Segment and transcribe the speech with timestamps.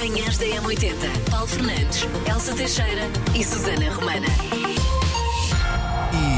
[0.00, 0.94] Manhãs da M80.
[1.30, 3.02] Paulo Fernandes, Elsa Teixeira
[3.34, 4.26] e Susana Romana.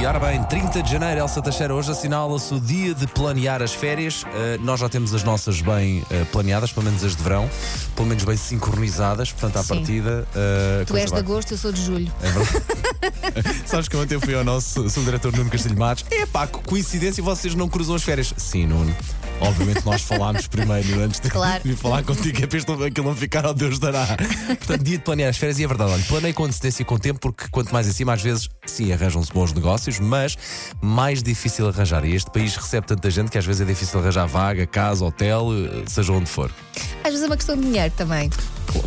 [0.00, 3.72] E, ora bem, 30 de janeiro, Elsa Teixeira, hoje assinala-se o dia de planear as
[3.72, 4.24] férias.
[4.24, 7.48] Uh, nós já temos as nossas bem uh, planeadas, pelo menos as de verão,
[7.94, 9.68] pelo menos bem sincronizadas, portanto, à Sim.
[9.76, 10.26] partida.
[10.34, 12.12] uh, Tu és de vai- agosto, eu sou de julho.
[12.20, 13.62] É verdade.
[13.64, 16.04] Sabes que ontem eu fui ao nosso diretor Nuno Castilho Matos.
[16.10, 18.34] É pá, coincidência vocês não cruzam as férias.
[18.36, 18.94] Sim, Nuno.
[19.42, 21.62] Obviamente nós falámos primeiro antes de, Claro.
[21.64, 24.06] de falar contigo, é para isto- aquilo não ficar ao Deus dará.
[24.46, 26.98] Portanto, dia de planear as férias e é verdade, olha, planei com antecedência e com
[26.98, 30.36] tempo, porque quanto mais em cima, às vezes, sim, arranjam-se bons negócios, mas
[30.80, 32.04] mais difícil arranjar.
[32.04, 35.48] E este país recebe tanta gente que às vezes é difícil arranjar vaga, casa, hotel,
[35.52, 36.50] eh, seja onde for.
[37.04, 38.30] Às vezes é uma questão de dinheiro também.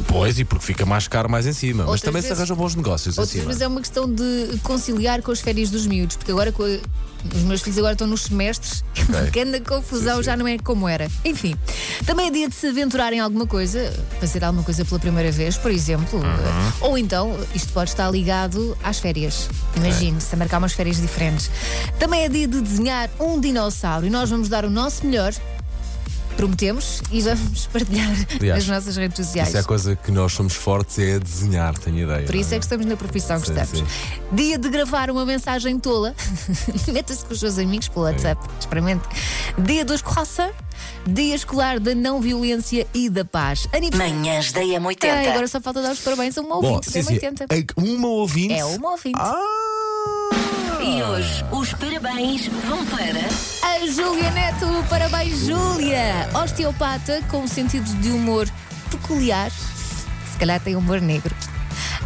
[0.08, 1.84] Pois, e porque fica mais caro mais em cima.
[1.84, 3.46] mas Outras também se vezes- arranjam bons negócios Outras acima.
[3.48, 7.42] vezes é uma questão de conciliar com as férias dos miúdos, porque agora a- os
[7.44, 8.84] meus filhos agora estão nos semestres,
[9.34, 10.26] que anda confusão, Sim, sim.
[10.26, 11.10] já não é como era.
[11.24, 11.56] Enfim,
[12.06, 15.58] também é dia de se aventurar em alguma coisa, fazer alguma coisa pela primeira vez,
[15.58, 16.20] por exemplo.
[16.20, 16.72] Uhum.
[16.90, 19.50] Ou então, isto pode estar ligado às férias.
[19.76, 21.50] Imagine-se, a marcar umas férias diferentes.
[22.00, 25.34] Também é dia de desenhar um dinossauro e nós vamos dar o nosso melhor.
[26.38, 29.48] Prometemos e vamos partilhar Aliás, nas nossas redes sociais.
[29.50, 32.26] Isso é a coisa que nós somos fortes, é desenhar, tenho ideia.
[32.26, 33.80] Por isso não é que estamos na profissão que Sim, estamos.
[33.80, 33.86] sim.
[34.34, 36.14] Dia de gravar uma mensagem tola.
[36.92, 38.42] Meta-se com os seus amigos pelo WhatsApp.
[38.60, 39.04] Experimente.
[39.58, 40.56] Dia dos croissants.
[41.08, 43.68] Dia escolar da não violência e da paz.
[43.72, 44.14] Aniversário.
[44.16, 45.04] Manhãs da M80.
[45.10, 47.14] Ai, agora só falta dar os parabéns a uma Bom, ouvinte sim, da sim.
[47.14, 47.46] 80.
[47.46, 48.54] A- Uma ouvinte.
[48.54, 49.18] É uma ouvinte.
[49.18, 49.40] Ah!
[50.84, 53.55] E hoje os parabéns vão para.
[53.66, 54.68] A Júlia Neto.
[54.88, 56.30] Parabéns, Júlia.
[56.36, 58.48] Osteopata com sentido de humor
[58.92, 59.50] peculiar.
[59.50, 61.36] Se calhar tem humor negro.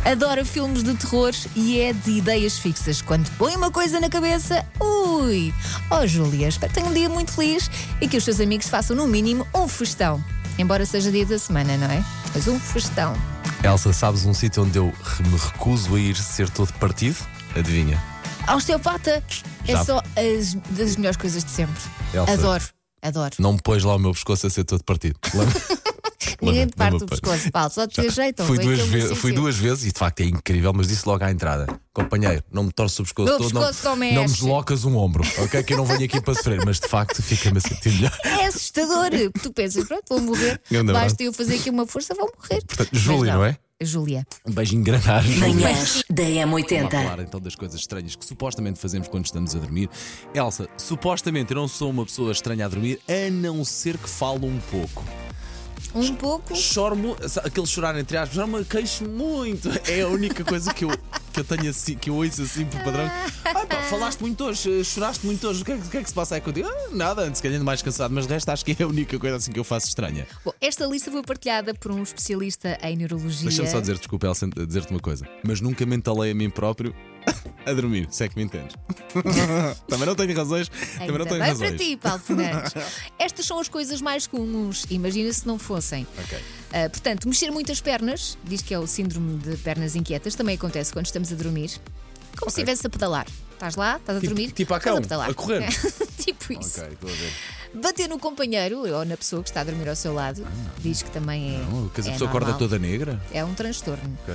[0.06, 3.02] Adora filmes de terror e é de ideias fixas.
[3.02, 5.54] Quando põe uma coisa na cabeça, ui!
[5.92, 8.96] Oh, Júlia, espero que tenha um dia muito feliz e que os seus amigos façam,
[8.96, 10.24] no mínimo, um festão.
[10.58, 12.02] Embora seja dia da semana, não é?
[12.34, 13.14] Mas um festão.
[13.62, 17.18] Elsa, sabes um sítio onde eu me recuso a ir ser todo partido?
[17.54, 18.02] Adivinha?
[18.56, 19.24] Osteopata
[19.68, 21.82] é Já- só as, das melhores coisas de sempre.
[22.14, 22.32] Elsa.
[22.34, 22.64] Adoro,
[23.02, 23.36] adoro.
[23.40, 25.20] Não me pôs lá o meu pescoço a ser todo partido.
[26.42, 28.46] Ninguém te parte lembra- o pescoço, Paulo, só te ajeitam.
[28.46, 31.32] Fui duas, ve- fui duas vezes e de facto é incrível, mas disse logo à
[31.32, 34.86] entrada: companheiro, não me torces o pescoço Meu todo, pescoço não, não me mexe." deslocas
[34.86, 35.64] um ombro, ok?
[35.64, 38.18] Que eu não venho aqui para sofrer, mas de facto fica-me a sentir melhor.
[38.24, 39.10] É assustador.
[39.42, 40.62] Tu pensas, pronto, vou morrer.
[40.94, 42.64] Basta eu fazer aqui uma força, vou morrer.
[42.66, 43.58] Portanto, Mas Júlia, não é?
[43.82, 44.28] Júlia.
[44.46, 45.26] Um beijinho granado.
[45.38, 46.90] Manhãs da Vamos M80.
[46.92, 49.90] falar então das coisas estranhas que supostamente fazemos quando estamos a dormir.
[50.34, 54.46] Elsa, supostamente eu não sou uma pessoa estranha a dormir, a não ser que falo
[54.48, 55.06] um pouco.
[55.96, 56.56] Um pouco.
[56.56, 59.70] Choro aquele chorar entre aspas, já me queixo muito.
[59.88, 60.92] É a única coisa que eu,
[61.32, 63.10] que eu tenho assim, que eu ouço assim por padrão.
[63.50, 66.04] Ah, pá, falaste muito hoje, choraste muito hoje, o que é, que- o que, é
[66.04, 66.68] que se passa aí contigo?
[66.68, 69.38] Ah, nada, antes calhando mais cansado, mas de resto acho que é a única coisa
[69.38, 70.28] assim que eu faço estranha.
[70.46, 73.48] Bom, esta lista foi partilhada por um especialista em neurologia.
[73.48, 76.94] Deixa-me só dizer, desculpa, Elsa, dizer-te uma coisa, mas nunca me entalei a mim próprio
[77.66, 78.76] a dormir, se é que me entendes.
[79.88, 81.70] também não tenho razões, também não Ainda tenho bem razões.
[81.72, 82.74] para ti, Paulo Fernandes.
[83.20, 84.86] Estas são as coisas mais comuns.
[84.90, 86.06] Imagina se não fossem.
[86.24, 86.38] Ok.
[86.72, 90.92] Ah, portanto, mexer muitas pernas, diz que é o síndrome de pernas inquietas, também acontece
[90.94, 91.72] quando estamos a dormir.
[92.38, 92.64] Como se Ok.
[92.64, 93.26] estivesse a pedalar.
[93.54, 94.52] Estás lá, estás a Tipo- dormir.
[94.54, 95.30] tipo a cão, pedalar.
[95.30, 95.68] a correr.
[96.18, 96.80] tipo isso.
[96.80, 97.34] Ok, estou a ver.
[97.74, 100.48] Bater no companheiro ou na pessoa que está a dormir ao seu lado,
[100.80, 101.58] diz que também é.
[101.60, 102.60] Não, que a é pessoa acorda normal.
[102.70, 103.22] toda negra.
[103.34, 104.18] É um transtorno.
[104.24, 104.34] Ok.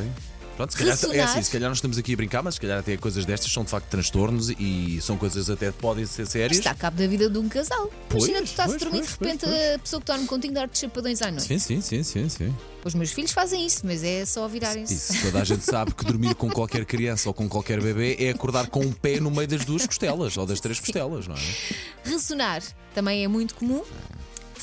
[0.56, 1.28] Pronto, se calhar, é Ressonar.
[1.28, 3.64] assim, se calhar nós estamos aqui a brincar, mas se calhar até coisas destas são
[3.64, 6.58] de facto transtornos e são coisas até que podem ser sérias.
[6.58, 7.90] Está a cabo da vida de um casal.
[8.08, 10.26] Pois, Imagina, tu estás a pois, dormir pois, de repente pois, a pessoa que dorme
[10.26, 11.46] contigo dar-te chapadões à noite.
[11.46, 12.54] Sim, sim, sim, sim, sim.
[12.84, 14.94] Os meus filhos fazem isso, mas é só virarem-se.
[14.94, 18.30] Isso, toda a gente sabe que dormir com qualquer criança ou com qualquer bebê é
[18.30, 22.08] acordar com um pé no meio das duas costelas ou das três costelas, não é?
[22.08, 22.62] Ressonar
[22.94, 23.82] também é muito comum.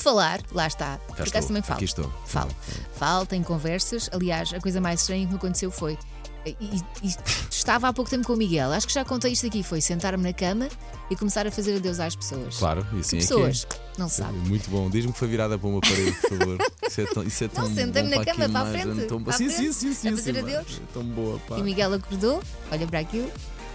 [0.02, 0.98] Falar, lá está.
[1.08, 1.76] Por acaso estou, também falo.
[1.78, 2.14] aqui estou.
[2.26, 2.52] Falo.
[2.96, 4.10] Falo, tem conversas.
[4.12, 5.98] Aliás, a coisa mais estranha que me aconteceu foi.
[6.46, 6.58] E,
[7.04, 7.16] e-
[7.52, 8.72] estava há pouco tempo com o Miguel.
[8.72, 9.62] Acho que já contei isto aqui.
[9.62, 10.68] Foi sentar-me na cama
[11.12, 12.58] e começar a fazer adeus às pessoas.
[12.58, 14.00] Claro, e assim é que Pessoas, é.
[14.00, 14.34] não sabe.
[14.40, 14.90] Muito bom.
[14.90, 16.58] Diz-me que foi virada para uma parede, por favor.
[16.88, 19.22] Isso é tão, isso é tão Não, sentei-me na cama, para a frente, Tão...
[19.24, 20.08] para a sim, sim, frente, sim, sim.
[20.08, 20.82] a fazer sim, adeus.
[20.96, 21.58] é.
[21.58, 22.42] E o Miguel acordou,
[22.72, 23.32] olha para aquilo,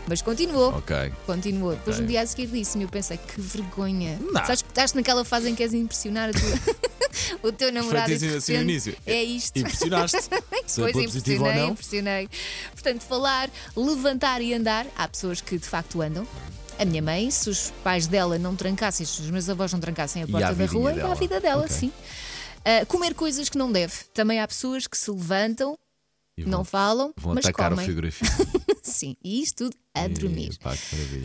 [0.09, 0.75] mas continuou.
[0.77, 1.13] Ok.
[1.27, 1.73] Continuou.
[1.73, 2.03] Depois Ok.
[2.03, 4.19] no dia a seguir disse-me, eu pensei, que vergonha.
[4.21, 4.45] Não.
[4.45, 6.77] Sabes que estás naquela fase em que queres impressionar a tua-
[7.43, 8.11] o teu namorado.
[8.13, 8.97] e de assim no repente início.
[9.07, 9.57] É isto.
[9.59, 10.19] Impressionaste.
[10.67, 11.71] Se Pois positivo ou impressionei, não.
[11.71, 12.29] impressionei.
[12.73, 16.27] Portanto, falar, levantar e andar, há pessoas que de facto andam.
[16.79, 20.23] A minha mãe, se os pais dela não trancassem, se os meus avós não trancassem
[20.23, 21.13] a porta da vidinha rua, dela.
[21.13, 21.75] à vida dela, Ok.
[21.75, 21.93] sim.
[22.65, 23.95] Ah, comer coisas que não deve.
[24.13, 25.79] Também há pessoas que se levantam,
[26.37, 27.87] E não vão, falam, vão mas atacar o comem.
[27.87, 28.27] frigorífico.
[28.87, 30.53] Sim, e isto tudo a dormir.
[30.53, 30.73] Ih, pá.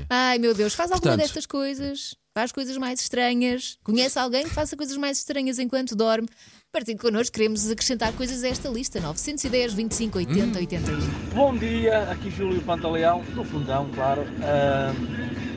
[0.09, 2.15] Ai meu Deus, faz alguma Portanto- destas coisas?
[2.33, 3.77] Faz coisas mais estranhas?
[3.83, 6.27] Conhece alguém que faça coisas mais estranhas enquanto dorme?
[6.71, 10.99] Partilhe connosco, queremos acrescentar coisas a esta lista: 910, 25, 80, 81.
[11.35, 14.23] Bom dia, aqui Júlio Pantaleão, do Fundão, claro.
[14.41, 14.93] Ah,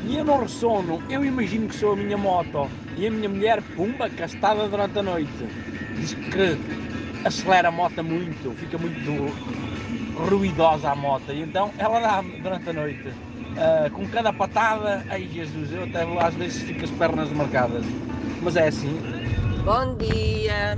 [0.08, 3.62] e eu não ressono, eu imagino que sou a minha moto e a minha mulher,
[3.76, 5.30] pumba, castada durante a noite.
[5.96, 6.58] Diz que
[7.24, 9.00] acelera a moto muito, fica muito
[10.14, 13.08] ruidosa a moto e então ela dá durante a noite.
[13.56, 17.84] Ah, com cada patada, ai Jesus, eu até às vezes fico as pernas marcadas.
[18.42, 18.98] Mas é assim,
[19.64, 20.76] Bom dia!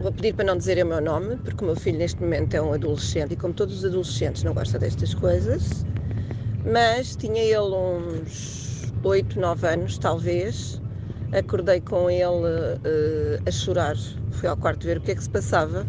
[0.00, 2.60] Vou pedir para não dizer o meu nome, porque o meu filho neste momento é
[2.60, 5.86] um adolescente e, como todos os adolescentes, não gosta destas coisas.
[6.64, 10.82] Mas tinha ele uns 8, 9 anos, talvez.
[11.32, 13.96] Acordei com ele eh, a chorar.
[14.30, 15.86] Fui ao quarto ver o que é que se passava.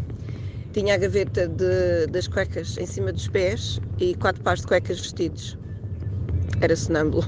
[0.76, 5.00] Tinha a gaveta de- das cuecas em cima dos pés e quatro pares de cuecas
[5.00, 5.58] vestidos.
[6.60, 7.26] Era sonâmbulo.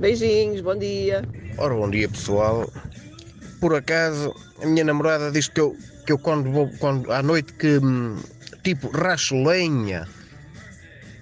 [0.00, 1.28] Beijinhos, bom dia!
[1.58, 2.66] Ora, bom dia pessoal.
[3.60, 5.76] Por acaso, a minha namorada diz que eu,
[6.06, 8.16] que eu quando vou quando, à noite que hum,
[8.62, 10.08] tipo racho lenha,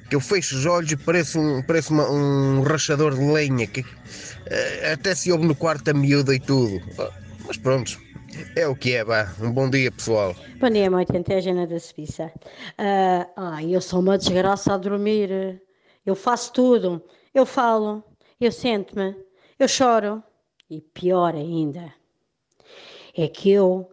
[0.09, 3.85] que eu fecho os olhos e parece um, parece uma- um rachador de lenha, que
[4.47, 6.81] eh, até se ouve no quarto a miúda e tudo.
[6.97, 7.11] Ah,
[7.45, 8.01] Mas pronto,
[8.57, 9.27] é o que é, vá.
[9.41, 10.35] Um bom dia pessoal.
[10.61, 12.33] Bom dia, mãe, é a Jana da Suíça.
[12.79, 15.61] Ah, ai, eu sou uma desgraça a dormir.
[16.05, 17.03] Eu faço tudo.
[17.35, 18.03] Eu falo,
[18.41, 19.15] eu sento-me,
[19.59, 20.23] eu choro.
[20.69, 21.93] E pior ainda,
[23.17, 23.91] é que eu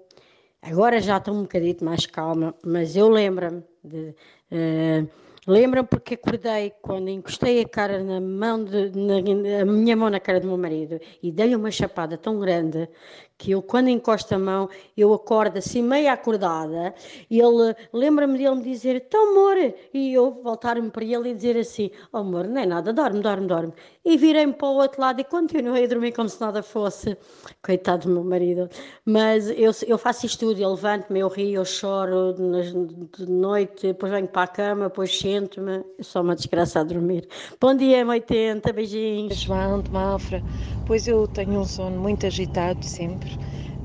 [0.62, 4.14] agora já estou um bocadito mais calma, mas eu lembro-me de.
[4.52, 5.06] eh,
[5.48, 10.20] Lembro-me porque acordei quando encostei a cara na mão de, na, a minha mão na
[10.20, 12.90] cara do meu marido e dei-lhe uma chapada tão grande
[13.38, 16.94] que eu quando encosto a mão eu acordo assim meio acordada
[17.30, 19.58] e ele lembra-me dele me dizer então amor
[19.94, 23.48] e eu voltar-me para ele e dizer assim oh, amor não é nada dorme dorme
[23.48, 23.74] dorme
[24.04, 27.18] e virei-me para o outro lado e continuei a dormir como se nada fosse.
[27.62, 28.70] Coitado do meu marido.
[29.06, 34.12] Mas eu, eu faço isto tudo eu levanto-me eu rio eu choro de noite depois
[34.12, 35.84] venho para a cama depois sento-me.
[35.98, 37.28] Eu sou uma desgraça a dormir.
[37.60, 39.38] Bom dia M80 beijinhos.
[39.38, 40.44] João de Mafra,
[40.86, 43.27] pois eu tenho um sono muito agitado sempre,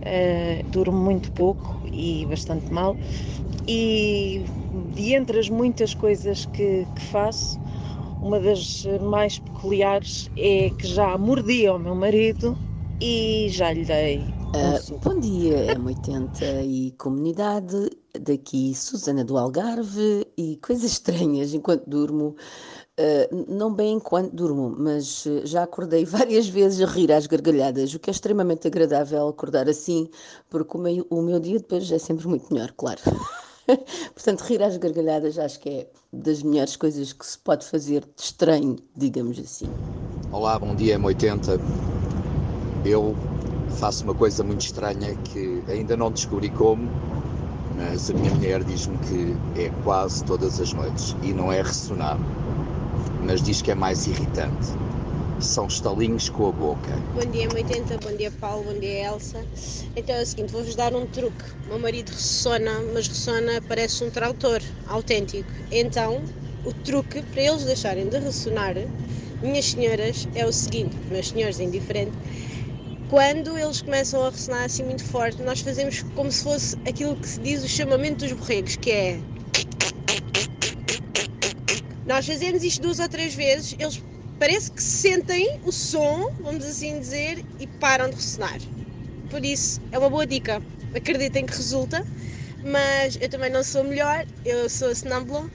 [0.02, 2.98] eh, durmo muito pouco e bastante mal,
[3.66, 4.44] e
[4.94, 7.58] de entre as muitas coisas que, que faço,
[8.20, 12.58] uma das mais peculiares é que já mordi ao meu marido
[13.00, 15.02] e já lhe dei um soco.
[15.02, 17.90] bom dia, M80 e comunidade.
[18.20, 22.36] Daqui Susana do Algarve e coisas estranhas enquanto durmo.
[22.98, 27.94] Ah, não bem enquanto durmo, mas eh, já acordei várias vezes a rir às gargalhadas,
[27.94, 30.08] o que é extremamente agradável acordar assim,
[30.50, 33.00] porque o meu, o meu dia depois é sempre muito melhor, claro.
[34.12, 38.22] Portanto, rir às gargalhadas acho que é das melhores coisas que se pode fazer de
[38.22, 39.68] estranho, digamos assim.
[40.30, 41.58] Olá, bom dia, M80.
[42.84, 43.14] Eu
[43.78, 46.86] faço uma coisa muito estranha que ainda não descobri como,
[47.74, 52.18] mas a minha mulher diz-me que é quase todas as noites e não é ressonar,
[53.22, 54.68] mas diz que é mais irritante.
[55.40, 56.90] São estalinhos com a boca.
[57.14, 59.44] Bom dia, 80 bom dia, Paulo, bom dia, Elsa.
[59.96, 61.44] Então é o seguinte, vou-vos dar um truque.
[61.66, 65.48] O meu marido ressona, mas ressona parece um trator autêntico.
[65.70, 66.22] Então,
[66.64, 68.74] o truque para eles deixarem de ressonar,
[69.42, 72.12] minhas senhoras, é o seguinte, meus senhores indiferente,
[73.10, 77.28] quando eles começam a ressonar assim muito forte, nós fazemos como se fosse aquilo que
[77.28, 79.20] se diz o chamamento dos borregos, que é.
[82.04, 84.02] Nós fazemos isto duas ou três vezes, eles
[84.38, 88.58] parece que sentem o som, vamos assim dizer, e param de ressonar.
[89.28, 90.62] Por isso, é uma boa dica.
[90.94, 92.04] Acreditem que resulta,
[92.62, 95.48] mas eu também não sou melhor, eu sou sonâmbula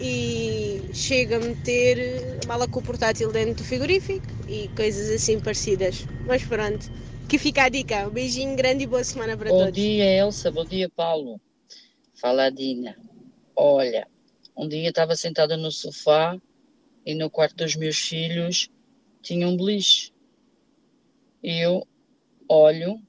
[0.00, 5.40] e chego a meter a mala com o portátil dentro do frigorífico e coisas assim
[5.40, 6.06] parecidas.
[6.26, 6.88] Mas pronto,
[7.28, 8.06] que fica a dica.
[8.06, 9.74] Um beijinho grande e boa semana para Bom todos.
[9.74, 10.50] dia, Elsa.
[10.50, 11.40] Bom dia, Paulo.
[12.20, 12.96] Fala, a Dina.
[13.56, 14.06] Olha,
[14.58, 16.36] um dia estava sentada no sofá
[17.06, 18.68] e no quarto dos meus filhos
[19.22, 20.12] tinha um beliche.
[21.40, 21.86] E eu
[22.48, 23.00] olho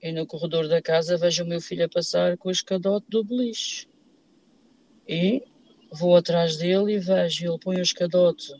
[0.00, 3.24] e no corredor da casa vejo o meu filho a passar com o escadote do
[3.24, 3.88] beliche.
[5.08, 5.42] E
[5.90, 8.52] vou atrás dele e vejo ele põe o escadote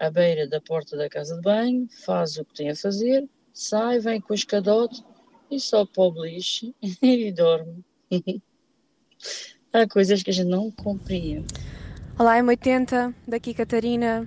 [0.00, 4.00] à beira da porta da casa de banho, faz o que tem a fazer, sai,
[4.00, 5.04] vem com o escadote
[5.48, 7.84] e sobe para o beliche e dorme.
[9.78, 11.46] Há coisas que a gente não compreende.
[12.18, 14.26] Olá, M80, daqui Catarina.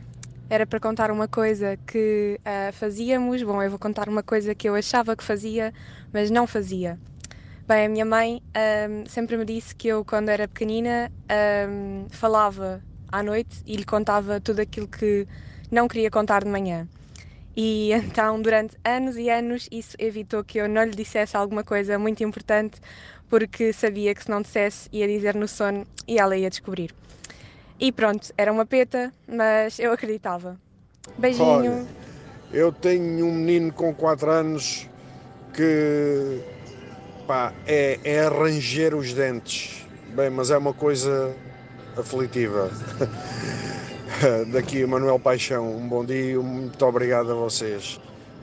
[0.50, 3.43] Era para contar uma coisa que ah, fazíamos.
[3.43, 5.74] Bom, eu vou contar uma coisa que eu achava que fazia,
[6.13, 6.98] mas não fazia.
[7.67, 12.81] Bem, a minha mãe ahm, sempre me disse que eu, quando era pequenina, ahm, falava
[13.12, 15.27] à noite e lhe contava tudo aquilo que
[15.70, 16.88] não queria contar de manhã.
[17.58, 22.00] E então, durante anos e anos, isso evitou que eu não lhe dissesse alguma coisa
[22.00, 22.79] muito importante,
[23.31, 26.93] porque sabia que se não dissesse ia dizer no sono e ela ia descobrir.
[27.79, 30.59] E pronto, era uma peta, mas eu acreditava.
[31.17, 31.47] Beijinho.
[31.47, 31.88] Olha,
[32.51, 34.89] eu tenho um menino com 4 anos
[35.53, 36.41] que
[37.25, 39.88] pá, é, é arranjar os dentes.
[40.09, 41.33] Bem, mas é uma coisa
[41.95, 42.69] aflitiva.
[44.51, 47.97] Daqui, Manuel Paixão, um bom dia muito obrigado a vocês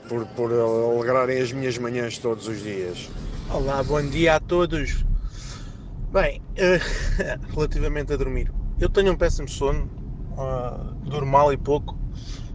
[0.09, 3.07] por, por alegrarem as minhas manhãs todos os dias.
[3.51, 5.03] Olá, bom dia a todos.
[6.11, 6.77] Bem, eh,
[7.51, 9.89] relativamente a dormir, eu tenho um péssimo sono,
[10.37, 11.97] uh, durmo mal e pouco,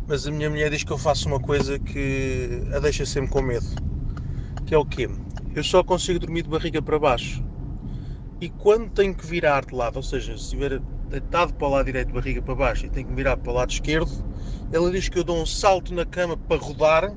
[0.06, 3.42] mas a minha mulher diz que eu faço uma coisa que a deixa sempre com
[3.42, 3.66] medo.
[4.66, 5.10] Que é o quê?
[5.52, 7.42] Eu só consigo dormir de barriga para baixo.
[8.40, 10.78] E quando tenho que virar de lado, ou seja, se estiver
[11.10, 13.70] deitado para o lado direito barriga para baixo e tenho que virar para o lado
[13.72, 14.12] esquerdo,
[14.70, 17.12] ela diz que eu dou um salto na cama para rodar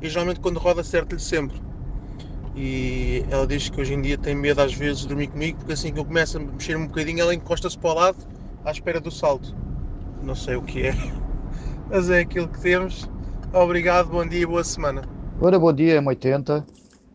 [0.00, 1.69] e geralmente quando roda acerto-lhe sempre.
[2.54, 5.72] E ela diz que hoje em dia tem medo às vezes de dormir comigo porque
[5.72, 8.18] assim que eu começo a mexer um bocadinho ela encosta-se para o lado
[8.64, 9.54] à espera do salto.
[10.22, 10.94] Não sei o que é,
[11.88, 13.08] mas é aquilo que temos.
[13.52, 15.02] Obrigado, bom dia, boa semana.
[15.40, 16.62] Ora, bom dia, M80.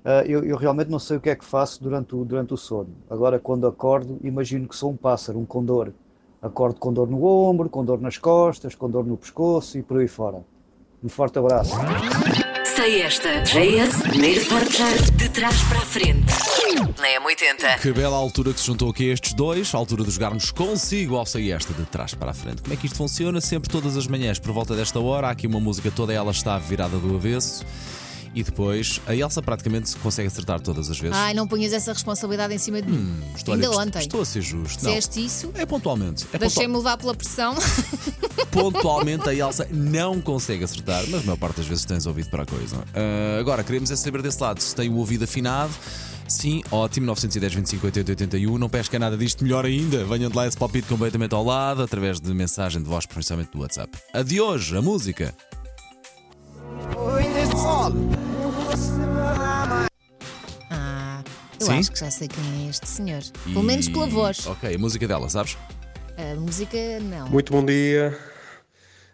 [0.06, 2.58] Uh, eu, eu, realmente não sei o que é que faço durante o, durante o
[2.58, 2.90] sono.
[3.10, 5.92] Agora, quando acordo, imagino que sou um pássaro, um condor.
[6.42, 10.00] Acordo com dor no ombro, com dor nas costas, com dor no pescoço e por
[10.00, 10.44] aí fora.
[11.04, 11.76] Um forte abraço.
[12.76, 13.42] Sei esta.
[13.42, 16.26] JS, primeiro portar de trás para a frente.
[17.00, 17.80] Na M80.
[17.82, 21.26] Que bela altura que se juntou aqui estes dois, a altura de jogarmos consigo ao
[21.26, 22.62] Sei esta de trás para a frente.
[22.62, 23.40] Como é que isto funciona?
[23.40, 26.58] Sempre todas as manhãs, por volta desta hora, há aqui uma música toda ela está
[26.58, 27.66] virada do avesso.
[28.36, 31.16] E depois a Elsa praticamente consegue acertar todas as vezes.
[31.16, 32.98] Ai, não ponhas essa responsabilidade em cima de mim.
[32.98, 34.00] Hum, estou a Ainda ontem.
[34.00, 34.86] Estou a ser justo.
[34.86, 36.28] Disseste isso, É pontualmente.
[36.34, 37.56] É deixei-me levar pela pressão.
[38.52, 42.44] pontualmente a Elsa não consegue acertar, mas a maior parte das vezes tens ouvido para
[42.44, 42.84] a coisa.
[42.94, 45.74] Ah, agora, queremos é saber desse lado se tem o ouvido afinado.
[46.28, 48.58] Sim, ótimo, 910 25 80 81.
[48.58, 50.04] Não pesca nada disto, melhor ainda.
[50.04, 53.60] Venham de lá esse palpite completamente ao lado, através de mensagem de voz, principalmente do
[53.60, 53.98] WhatsApp.
[54.14, 55.34] A de hoje, a música.
[57.68, 58.25] Ah,
[61.60, 61.80] eu Sim?
[61.80, 63.22] acho que já sei quem é este senhor.
[63.46, 64.46] Pelo menos pela E- voz.
[64.48, 65.58] Ok, a música dela, sabes?
[66.18, 67.28] A música, não.
[67.30, 68.18] Muito bom dia,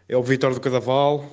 [0.08, 1.26] é o Vitor do Cadaval.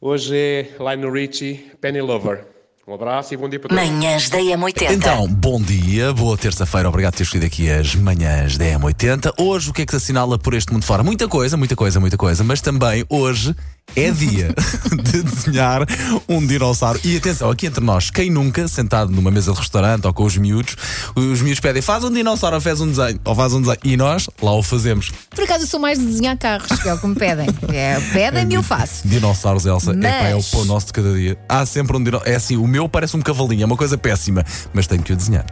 [0.00, 2.44] Hoje é Lionel Richie, Penny Lover.
[2.86, 3.84] Um abraço e bom dia para todos.
[3.84, 4.92] Manhãs da M80.
[4.94, 9.34] Então, bom dia, boa terça-feira, obrigado por ter escolhido aqui as manhãs da M80.
[9.38, 11.02] Hoje, o que é que se assinala por este mundo fora?
[11.02, 13.54] Muita coisa, muita coisa, muita coisa, mas também hoje
[13.96, 14.54] é dia
[15.02, 15.82] de desenhar
[16.28, 17.00] um dinossauro.
[17.04, 20.36] E atenção, aqui entre nós, quem nunca, sentado numa mesa de restaurante ou com os
[20.36, 20.76] miúdos,
[21.16, 23.96] os miúdos pedem, faz um dinossauro ou faz um desenho, ou faz um desenho, e
[23.96, 25.10] nós lá o fazemos.
[25.30, 27.46] Por acaso eu sou mais de desenhar carros, que é o que me pedem.
[27.72, 29.06] É, pedem-me e eu faço.
[29.06, 31.38] Dinossauros, Elsa, é, pá, é o Mas- pão nosso de cada dia.
[31.48, 32.30] Há sempre um dinossauro.
[32.30, 35.16] É assim, o meu parece um cavalinho, é uma coisa péssima, mas tenho que o
[35.16, 35.44] desenhar.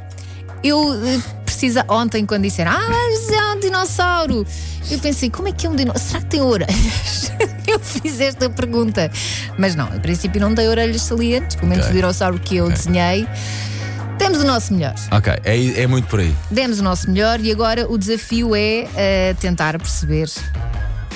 [0.64, 4.46] Eu eh, precisa ontem quando disseram Ah, mas é um dinossauro
[4.90, 6.06] Eu pensei, como é que é um dinossauro?
[6.08, 7.32] Será que tem orelhas?
[7.66, 9.10] eu fiz esta pergunta
[9.58, 11.92] Mas não, em princípio não tem orelhas salientes Pelo menos Ok.
[11.92, 13.26] o dinossauro que eu desenhei
[14.18, 16.34] Demos o nosso melhor Ok, é, é muito por aí.
[16.50, 20.30] Demos o nosso melhor e agora o desafio é eh, tentar perceber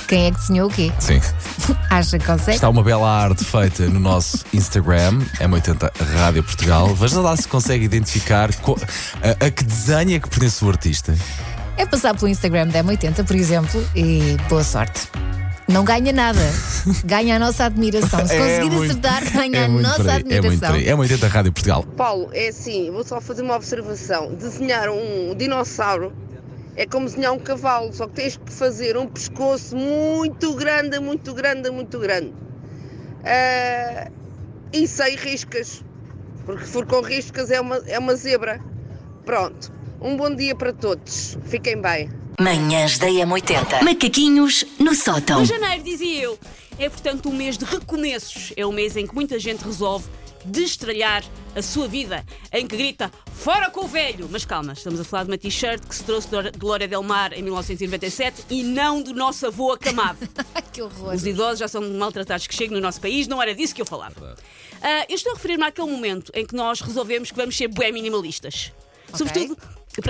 [0.06, 0.92] quem é que desenhou o quê.
[0.98, 1.20] Sim.
[1.88, 2.56] Acha que consegue?
[2.56, 6.92] Está uma bela arte feita no nosso Instagram, M80 Rádio Portugal.
[6.96, 11.14] Veja lá se consegue identificar a, a que desenho é que pertence o artista.
[11.80, 15.08] É passar pelo Instagram da M80, por exemplo, e boa sorte.
[15.66, 16.38] Não ganha nada.
[17.06, 18.26] Ganha a nossa admiração.
[18.26, 20.76] Se É conseguir muito- acertar, ganha é a muito nossa aí, É muito admiração.
[20.76, 21.82] É M80 Rádio Portugal.
[21.96, 24.34] Paulo, é assim, vou só fazer uma observação.
[24.34, 26.12] Desenhar um dinossauro
[26.76, 31.32] é como desenhar um cavalo, só que tens que fazer um pescoço muito grande, muito
[31.32, 32.34] grande, muito grande.
[33.24, 34.10] Ah,
[34.72, 35.84] e sem riscas,
[36.44, 38.60] porque se for com riscas é uma, é uma zebra.
[39.24, 41.36] Pronto, um bom dia para todos.
[41.44, 42.10] Fiquem bem.
[42.40, 43.82] Manhãs da M80.
[43.82, 45.44] Macaquinhos no sótão.
[45.44, 46.38] Janeiro, dizia eu,
[46.78, 48.52] é portanto um mês de recomeços.
[48.56, 50.06] É um mês em que muita gente resolve
[50.42, 51.22] destralhar
[51.54, 54.26] a sua vida, em que grita fora com o velho.
[54.30, 57.34] Mas calma, estamos a falar de uma t-shirt que se trouxe de Glória Del Mar
[57.34, 60.18] em 1997 e não do nosso avô acamado.
[60.72, 61.14] que horror.
[61.14, 63.86] Os idosos já são maltratados que chegam no nosso país, não era disso que eu
[63.86, 64.34] falava.
[64.80, 67.92] Ah, eu estou a referir-me àquele momento em que nós resolvemos que vamos ser bué
[67.92, 68.72] minimalistas.
[69.14, 69.56] Sobretudo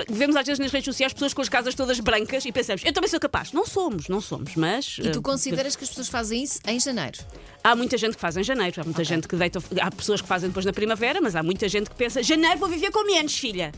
[0.09, 2.93] Vemos às vezes nas redes sociais pessoas com as casas todas brancas e pensamos, eu
[2.93, 3.51] também sou capaz.
[3.51, 4.97] Não somos, não somos, mas.
[4.99, 7.17] E tu eh, consideras que as pessoas fazem isso em janeiro?
[7.63, 9.59] Há muita gente que faz em janeiro, há muita gente que deita.
[9.81, 12.69] Há pessoas que fazem depois na primavera, mas há muita gente que pensa: janeiro vou
[12.69, 13.71] viver com menos, filha.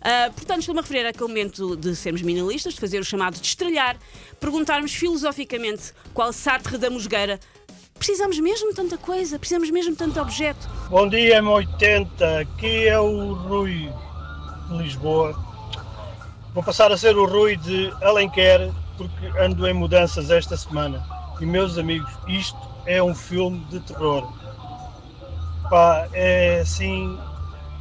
[0.00, 3.46] Ah, portanto, estou-me a referir àquele momento de sermos minimalistas, de fazer o chamado de
[3.46, 3.98] estrelhar,
[4.38, 7.40] perguntarmos filosoficamente qual Sartre da Mosgueira.
[7.98, 10.68] Precisamos mesmo de tanta coisa, precisamos mesmo de tanto objeto.
[10.88, 12.42] Bom dia, M80.
[12.42, 13.90] Aqui é o Rui
[14.68, 15.34] de Lisboa.
[16.54, 21.02] Vou passar a ser o Rui de Alenquer porque ando em mudanças esta semana.
[21.40, 24.28] E meus amigos, isto é um filme de terror.
[25.70, 27.18] Pá, é assim.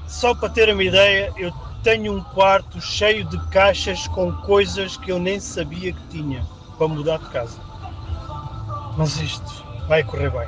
[0.07, 1.51] Só para ter uma ideia, eu
[1.83, 6.45] tenho um quarto cheio de caixas com coisas que eu nem sabia que tinha
[6.77, 7.59] para mudar de casa.
[8.95, 10.47] Mas isto vai correr bem.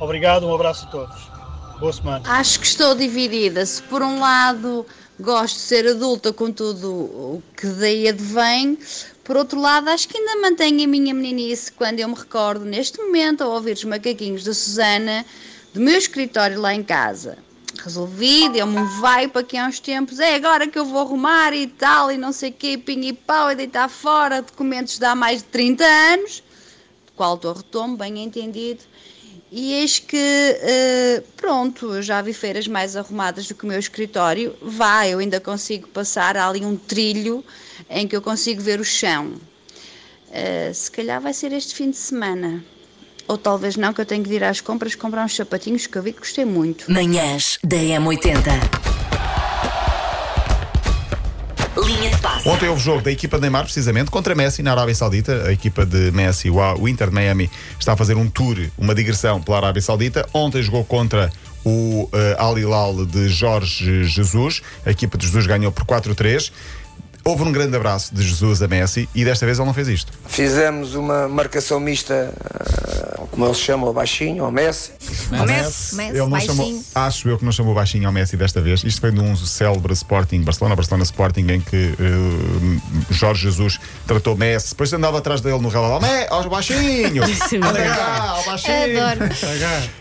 [0.00, 1.30] Obrigado, um abraço a todos.
[1.78, 2.24] Boa semana.
[2.28, 3.64] Acho que estou dividida.
[3.64, 4.86] Se por um lado
[5.18, 8.78] gosto de ser adulta com tudo o que daí advém,
[9.22, 12.98] por outro lado acho que ainda mantenho a minha meninice quando eu me recordo neste
[13.00, 15.24] momento a ouvir os macaquinhos da Susana
[15.72, 17.38] do meu escritório lá em casa.
[17.82, 21.52] Resolvi, deu-me um vai para aqui há uns tempos, é agora que eu vou arrumar
[21.52, 25.04] e tal, e não sei o quê, pinho e pau, e deitar fora documentos de
[25.04, 26.42] há mais de 30 anos,
[27.04, 28.80] do qual estou a retomo, bem entendido,
[29.56, 34.52] e eis que, eh, pronto, já vi feiras mais arrumadas do que o meu escritório.
[34.60, 37.44] Vá, eu ainda consigo passar há ali um trilho
[37.88, 39.34] em que eu consigo ver o chão.
[40.32, 42.64] Eh, se calhar vai ser este fim de semana.
[43.28, 46.02] Ou talvez não, que eu tenho que ir às compras comprar uns sapatinhos que eu
[46.02, 46.90] vi que gostei muito.
[46.90, 48.93] Manhãs da M80.
[51.76, 52.48] Linha de passe.
[52.48, 55.44] Ontem houve jogo da equipa de Neymar, precisamente, contra Messi na Arábia Saudita.
[55.46, 59.40] A equipa de Messi, o Inter de Miami, está a fazer um tour, uma digressão
[59.42, 60.26] pela Arábia Saudita.
[60.32, 61.32] Ontem jogou contra
[61.64, 64.62] o eh, Al Hilal de Jorge Jesus.
[64.84, 66.52] A equipa de Jesus ganhou por 4-3.
[67.26, 70.12] Houve um grande abraço de Jesus a Messi e desta vez ele não fez isto.
[70.26, 74.90] Fizemos uma marcação mista, ah, como eles chamam, ao baixinho, ao Messi.
[75.46, 76.54] Messi, Ele não baixinho.
[76.54, 78.84] chamou, acho eu que não chamou baixinho ao Messi desta vez.
[78.84, 84.70] Isto foi num célebre Sporting Barcelona, Barcelona Sporting, em que eh, Jorge Jesus tratou Messi.
[84.70, 86.02] Depois andava atrás dele no relógio.
[86.06, 87.22] Mé, ao baixinho!
[87.24, 87.74] Adoro.
[87.84, 89.02] cá, ao baixinho!
[89.02, 89.30] Adoro.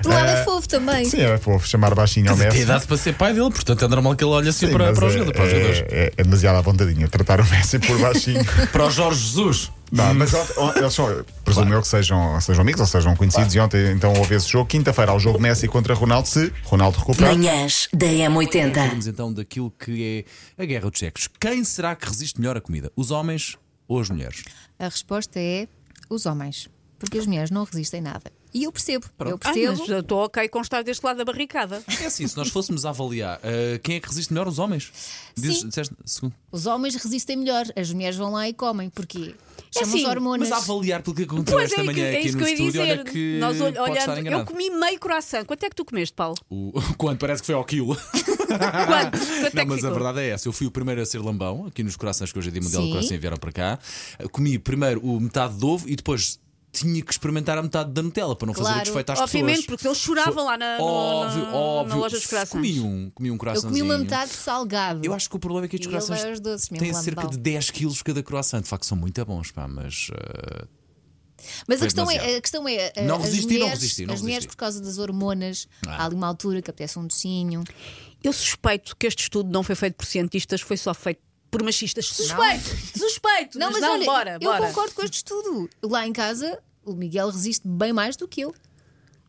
[0.01, 1.05] Do lado é Eh, fofo também.
[1.05, 2.61] Sim, é fofo chamar baixinho ao Tem Messi.
[2.63, 5.05] idade para ser pai dele, portanto é normal que ele olhe assim Sim, para, para,
[5.05, 8.43] os é, jogadores, é- é- é demasiado à vontadinha tratar o Messi por baixinho.
[8.71, 9.71] para o Jorge Jesus.
[9.91, 13.53] Não, mas ontem- ontem- eles são, presumo eu que sejam, sejam amigos ou sejam conhecidos.
[13.53, 14.65] E ontem então houve esse jogo.
[14.67, 16.27] Quinta-feira há o jogo Messi contra Ronaldo.
[16.27, 17.35] Se Ronaldo recuperar.
[17.35, 18.73] Manhãs da M80.
[18.73, 20.25] Falamos então daquilo que
[20.57, 21.29] é a guerra dos sexos.
[21.39, 22.91] Quem será que resiste melhor à comida?
[22.95, 23.55] Os homens
[23.87, 24.43] ou as mulheres?
[24.79, 25.67] A resposta é
[26.09, 26.67] os homens.
[26.97, 28.31] Porque as mulheres não resistem nada.
[28.53, 29.05] E eu percebo.
[29.19, 29.77] Eu Ah, percebo.
[29.79, 31.83] mas eu estou ok com estar deste lado da barricada.
[32.01, 34.91] É assim, se nós fôssemos a avaliar eh, quem é que resiste melhor, os homens?
[35.35, 35.67] Diz- Sim.
[35.69, 36.33] disseste- segundo.
[36.51, 37.65] Os homens resistem melhor.
[37.75, 38.89] As mulheres vão lá e comem.
[38.89, 39.33] Porquê?
[39.75, 40.49] É Chamam-se assim, hormonas.
[40.49, 42.45] Mas a avaliar pelo que aconteceu Pois esta é, manhã que- é aqui no eu
[42.47, 42.79] estúdio, dizer.
[42.81, 45.45] olha que Nós ol- pode estar olhando, eu comi meio croissant.
[45.45, 46.35] Quanto é que tu comeste, Paulo?
[46.47, 47.95] O, quando parece que foi ao quilo.
[48.53, 49.17] Quanto?
[49.17, 49.93] Quanto Não, é que mas a ficou?
[49.93, 50.47] verdade é essa.
[50.47, 52.81] Eu fui o primeiro a ser lambão aqui nos corações que hoje é dia mundial
[52.83, 52.93] do Sim.
[52.93, 53.79] coração e vieram para cá.
[54.31, 56.39] Comi primeiro o metade de ovo e depois
[56.73, 59.55] tinha que experimentar a metade da Nutella para não fazer o Claro, desfeito às obviamente,
[59.57, 59.65] pessoas.
[59.67, 61.95] porque eles choravam lá na, no- Óbvio, na- óbvio.
[61.95, 62.49] na loja dos corações.
[62.49, 63.71] Comi um, comi um Eu croissantzinho.
[63.71, 65.01] comi uma metade salgado.
[65.05, 68.01] Eu acho que o problema é que estes croissants doces, têm cerca de 10 quilos
[68.01, 68.61] cada croissant.
[68.63, 70.09] De facto, são muito bons, pá, mas.
[70.09, 70.67] uh,
[71.67, 72.91] Mas a foi questão, é, a questão é.
[73.05, 75.97] Não as resisti, não mulheres, resisti, não As mulheres, por causa das hormonas, Ah.
[76.01, 77.63] há ali uma altura que apetece um docinho.
[78.23, 81.21] Eu suspeito que este estudo não foi feito por cientistas, foi só feito
[81.53, 82.07] por machistas.
[82.07, 82.97] Suspeito!
[82.97, 83.59] Suspeito!
[83.59, 84.67] Não, mas, não, olha, bora, eu bora.
[84.67, 85.69] concordo com este estudo.
[85.83, 88.55] Lá em casa, o Miguel resiste bem mais do que eu.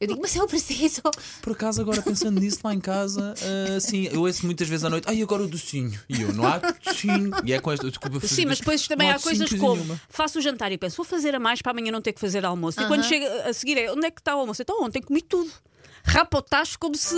[0.01, 1.03] Eu digo, mas eu preciso.
[1.43, 4.91] Por acaso, agora pensando nisso lá em casa, uh, sim, eu ouço muitas vezes à
[4.91, 5.99] noite, ai, agora o docinho.
[6.09, 7.31] E eu, não há docinho.
[7.45, 7.89] E é com esta.
[7.89, 10.01] Desculpa, Sim, mas depois também não há coisas como nenhuma.
[10.09, 12.45] faço o jantar e penso, vou fazer a mais para amanhã não ter que fazer
[12.45, 12.81] almoço.
[12.81, 12.89] E Aham.
[12.89, 14.63] quando chega a seguir é onde é que está o almoço?
[14.63, 15.51] Então ontem comi tudo.
[16.03, 17.15] Rapa o tacho como se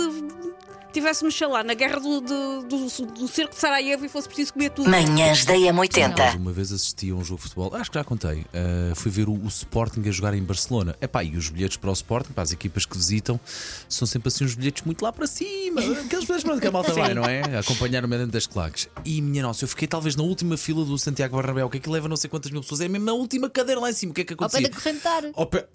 [0.97, 4.53] tivéssemos, sei lá, na guerra do, do, do, do cerco de Sarajevo e fosse preciso
[4.53, 4.89] comer tudo.
[4.89, 6.35] Manhãs da Mas M80.
[6.37, 8.39] Uma vez assisti a um jogo de futebol, acho que já contei.
[8.39, 10.95] uh, fui ver o, o Sporting a jogar em Barcelona.
[10.99, 13.39] Epá, e os bilhetes para o Sporting, para as equipas que visitam,
[13.87, 15.81] são sempre assim uns bilhetes muito lá para cima.
[15.81, 17.41] Aqueles bilhetes para onde que a malta vai, não é?
[17.55, 18.89] A acompanhar o dentro das claques.
[19.05, 22.07] E minha nossa, eu fiquei talvez na última fila do Santiago Bernabéu, que aquilo leva
[22.07, 24.11] não sei quantas mil pessoas, é mesmo na última cadeira lá em cima.
[24.11, 25.23] O que é que Ao pé da correntar.
[25.33, 25.67] Ao pé-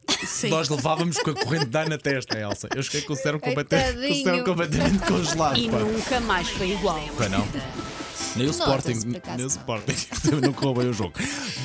[0.49, 2.69] Nós levávamos com a corrente de ar na testa, Elsa.
[2.75, 4.23] Eu cheguei com o cérebro completamente,
[5.13, 5.57] congelado.
[5.59, 5.79] E pá.
[5.79, 7.01] nunca mais foi igual.
[7.17, 7.47] Pois não?
[8.37, 8.95] Nem o Sporting.
[9.05, 9.47] Nem o não.
[9.47, 9.95] Sporting.
[10.43, 11.13] Não correu bem o jogo.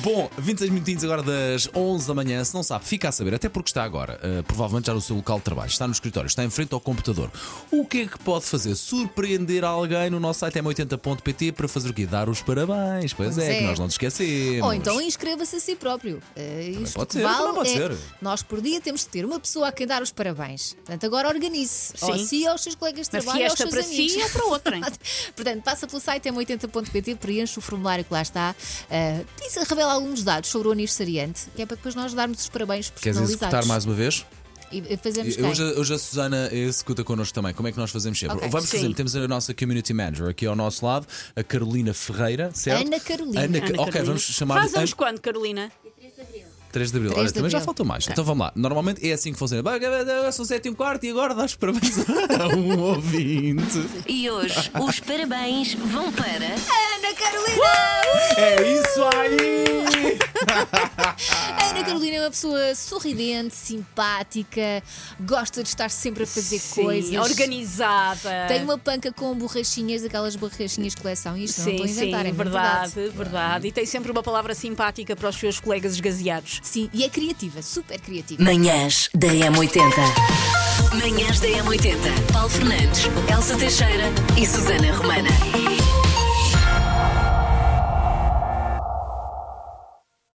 [0.02, 2.44] Bom, 26 minutinhos agora das 11 da manhã.
[2.44, 5.16] Se não sabe, fica a saber, até porque está agora, eh, provavelmente já no seu
[5.16, 7.30] local de trabalho, está no escritório, está em frente ao computador.
[7.70, 8.74] O que é que pode fazer?
[8.76, 12.06] Surpreender alguém no nosso site m80.pt para fazer o quê?
[12.06, 13.12] Dar os parabéns.
[13.14, 13.58] Pois, Pois é, é.
[13.60, 14.66] que nós não nos esquecemos.
[14.66, 16.20] Ou então inscreva-se a si próprio.
[16.36, 17.96] Eh, isto pode ser, vale pode é- ser.
[18.20, 20.74] Nós por dia temos de ter uma pessoa a quem dar os parabéns.
[20.74, 21.92] Portanto, agora organize.
[21.96, 22.06] Sim.
[22.12, 24.12] Ou si, aos seus colegas de trabalho, aos seus para amigos.
[24.12, 24.80] si ou para outrem.
[25.34, 26.57] Portanto, passa pelo site m80.pt,
[27.20, 28.54] preenche o formulário que lá está.
[28.90, 32.48] Uh, diz, revela alguns dados sobre o aniversariante, que é para depois nós darmos os
[32.48, 33.42] parabéns Queres personalizados.
[33.42, 34.24] executar mais uma vez?
[34.70, 35.46] E e fazemos E quem?
[35.46, 37.54] Hoje, hoje a Susana executa connosco também.
[37.54, 38.36] Como é que nós fazemos sempre?
[38.36, 38.48] Ok.
[38.50, 42.86] Vamos fazer, temos a nossa community manager aqui ao nosso lado, a Carolina Ferreira, certo?
[42.86, 43.40] Ana Carolina.
[43.40, 44.04] Ana, Ana ok, Carolina.
[44.04, 45.72] vamos chamar Faz anos quando, Carolina?
[45.98, 46.57] 3 de Abril.
[46.72, 47.64] 3 Olha, de também já Abril.
[47.66, 48.06] faltou mais.
[48.08, 48.52] Então vamos lá.
[48.54, 49.62] Normalmente é assim que funciona.
[50.32, 53.84] São 7 e um quarto e agora dás parabéns a um ouvinte.
[54.06, 56.28] E hoje os parabéns vão para.
[56.46, 57.64] Ana Carolina!
[58.36, 60.18] É isso aí!
[61.56, 64.82] A Ana Carolina é uma pessoa sorridente, simpática,
[65.20, 67.14] gosta de estar sempre a fazer Sim, coisas.
[67.30, 68.46] organizada.
[68.48, 71.36] Tem uma panca com borrachinhas, aquelas borrachinhas de coleção.
[71.36, 74.22] Isto não Sim, estou a inventar, sim, é mesmo verdade, verdade, E tem sempre uma
[74.22, 76.57] palavra simpática para os seus colegas esgazeados.
[76.62, 78.42] Sim, e é criativa, super criativa.
[78.42, 79.80] Manhãs da M80.
[80.94, 82.32] Manhãs da M80.
[82.32, 84.04] Paulo Fernandes, Elsa Teixeira
[84.40, 85.28] e Susana Romana.